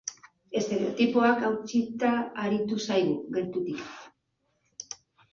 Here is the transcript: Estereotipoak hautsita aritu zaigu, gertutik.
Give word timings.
Estereotipoak 0.59 1.43
hautsita 1.49 2.13
aritu 2.43 2.77
zaigu, 2.93 3.13
gertutik. 3.35 4.97